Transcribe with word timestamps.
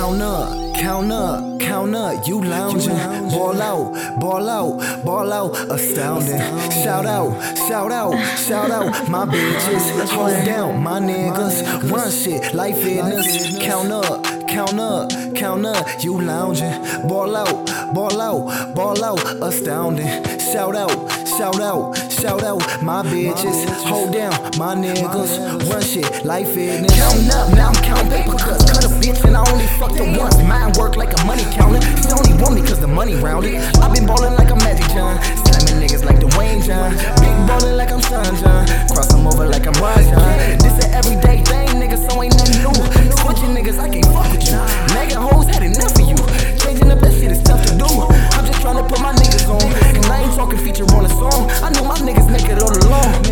count 0.00 0.22
up, 0.22 0.74
count 0.76 1.12
up, 1.12 1.60
count 1.60 1.94
up. 1.94 2.26
you 2.26 2.42
lounging. 2.42 2.96
Ball 3.28 3.60
out, 3.60 4.18
ball 4.18 4.48
out, 4.48 5.04
ball 5.04 5.30
out, 5.30 5.70
astounding. 5.70 6.40
Shout 6.82 7.04
out, 7.04 7.30
shout 7.68 7.92
out, 7.92 8.14
shout 8.38 8.70
out, 8.70 9.08
my 9.10 9.26
bitches. 9.26 10.08
Hold 10.08 10.44
down, 10.46 10.82
my 10.82 11.00
niggas. 11.00 11.90
Run 11.90 12.10
shit, 12.10 12.54
life 12.54 12.78
fitness. 12.80 13.58
Count 13.58 13.92
up, 13.92 14.24
count 14.48 14.80
up, 14.80 15.10
count 15.34 15.66
up, 15.66 15.86
you 16.02 16.18
lounging. 16.18 16.72
Ball 17.06 17.36
out, 17.36 17.94
ball 17.94 18.20
out, 18.22 18.74
ball 18.74 19.04
out, 19.04 19.22
astounding. 19.42 20.08
Shout 20.38 20.76
out, 20.76 21.10
shout 21.36 21.60
out, 21.60 21.94
shout 22.20 22.42
out, 22.42 22.60
my 22.82 23.02
bitches. 23.02 23.64
Hold 23.84 24.12
down, 24.12 24.32
my 24.58 24.74
niggas. 24.74 25.70
Run 25.70 25.82
shit, 25.82 26.24
life 26.24 26.52
fitness. 26.52 26.92
Counting 26.94 27.30
up, 27.30 27.54
now 27.54 27.68
I'm 27.68 27.74
counting 27.82 28.10
paper 28.10 28.36
cuts. 28.36 28.70
Cut 28.70 28.84
a 28.84 28.88
bitch 29.00 29.24
and 29.24 29.36
I 29.36 29.50
only 29.50 29.66
fucked 29.78 29.98
her 29.98 30.18
once. 30.18 30.36
Mine 30.42 30.72
work 30.78 30.96
like 30.96 31.18
a 31.18 31.24
money 31.24 31.44
counter. 31.54 31.80
She 32.02 32.12
only 32.12 32.42
want 32.42 32.54
me 32.54 32.60
cause 32.60 32.80
the 32.80 32.88
money 32.88 33.14
rounded. 33.16 33.54
i 33.56 33.92
been 33.92 34.06
ballin' 34.06 34.34
like 34.34 34.50
a 34.50 34.56
Magic 34.56 34.86
John. 34.88 35.39
Feature 50.80 50.96
on 50.96 51.04
a 51.04 51.08
song. 51.08 51.50
I 51.62 51.70
know 51.70 51.84
my 51.84 51.96
niggas 51.98 52.30
naked 52.30 52.58
all 52.58 52.72
along. 52.86 53.24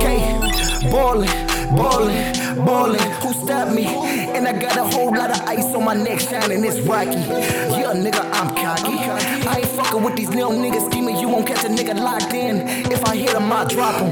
K, 0.00 0.90
ballin', 0.90 1.28
ballin', 1.76 2.64
ballin'. 2.64 3.00
Who 3.22 3.32
stopped 3.32 3.72
me? 3.72 3.86
And 3.86 4.46
I 4.46 4.52
got 4.52 4.76
a 4.76 4.84
whole 4.84 5.10
lot 5.14 5.30
of 5.30 5.40
ice 5.46 5.64
on 5.74 5.84
my 5.84 5.94
neck 5.94 6.20
shining, 6.20 6.64
it's 6.64 6.80
rocky. 6.80 7.10
Yeah, 7.10 7.92
nigga, 7.94 8.22
I'm 8.32 8.54
cocky. 8.54 8.96
I 9.48 9.58
ain't 9.58 9.68
fucking 9.68 10.02
with 10.02 10.16
these 10.16 10.30
little 10.30 10.52
niggas 10.52 10.90
scheming. 10.90 11.16
You 11.18 11.28
won't 11.28 11.46
catch 11.46 11.64
a 11.64 11.68
nigga 11.68 11.94
locked 12.00 12.32
in. 12.32 12.66
If 12.90 13.04
I 13.04 13.16
hit 13.16 13.34
him, 13.34 13.52
I 13.52 13.64
drop 13.64 13.94
him. 13.96 14.10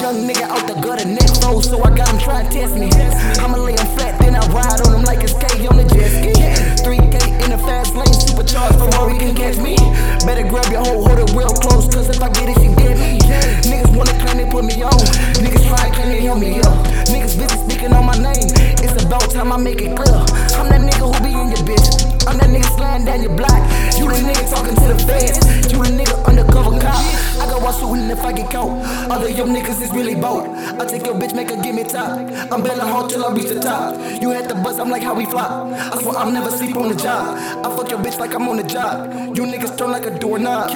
Young 0.00 0.26
nigga 0.28 0.42
out 0.42 0.66
the 0.66 0.74
gutter, 0.80 1.06
neck 1.06 1.30
low, 1.42 1.60
so 1.60 1.82
I 1.82 1.94
got 1.94 2.08
him 2.08 2.18
try 2.18 2.42
to 2.42 2.50
test 2.50 2.74
me. 2.74 2.90
I'ma 3.42 3.58
lay 3.58 3.72
him 3.72 3.86
flat, 3.96 4.15
time 19.36 19.52
I 19.52 19.58
make 19.58 19.82
it 19.82 19.94
clear. 19.94 20.16
I'm 20.56 20.68
that 20.72 20.80
nigga 20.80 21.04
who 21.04 21.18
be 21.20 21.28
in 21.36 21.52
your 21.52 21.60
bitch. 21.68 21.88
I'm 22.26 22.38
that 22.38 22.48
nigga 22.48 22.68
sliding 22.74 23.04
down 23.04 23.22
your 23.22 23.36
block. 23.36 23.60
You 24.00 24.08
the 24.08 24.16
nigga 24.24 24.48
talking 24.48 24.74
to 24.74 24.86
the 24.88 24.98
feds. 25.04 25.36
You 25.70 25.78
the 25.84 25.92
nigga 25.92 26.24
undercover 26.24 26.80
cop. 26.80 27.04
I 27.36 27.44
got 27.44 27.60
watch 27.60 27.76
shooting 27.76 28.08
if 28.08 28.24
I 28.24 28.32
get 28.32 28.50
caught. 28.50 28.72
Other 29.12 29.28
your 29.28 29.46
niggas 29.46 29.82
is 29.82 29.90
really 29.92 30.14
bold. 30.14 30.48
I 30.80 30.86
take 30.86 31.04
your 31.04 31.16
bitch, 31.16 31.34
make 31.34 31.50
her 31.50 31.60
give 31.62 31.74
me 31.74 31.84
top. 31.84 32.16
I'm 32.50 32.62
belling 32.62 32.88
hard 32.88 33.10
till 33.10 33.26
I 33.26 33.32
reach 33.34 33.48
the 33.48 33.60
top. 33.60 34.00
You 34.22 34.30
had 34.30 34.48
the 34.48 34.54
bus, 34.54 34.78
I'm 34.78 34.88
like 34.88 35.02
how 35.02 35.14
we 35.14 35.26
flop. 35.26 35.68
I 35.68 36.00
swear 36.00 36.16
I'm 36.16 36.32
never 36.32 36.50
sleep 36.50 36.74
on 36.76 36.88
the 36.88 36.96
job. 36.96 37.36
I 37.62 37.76
fuck 37.76 37.90
your 37.90 38.00
bitch 38.00 38.18
like 38.18 38.34
I'm 38.34 38.48
on 38.48 38.56
the 38.56 38.64
job. 38.64 39.36
You 39.36 39.44
niggas 39.44 39.76
turn 39.76 39.90
like 39.90 40.06
a 40.06 40.18
doorknob. 40.18 40.70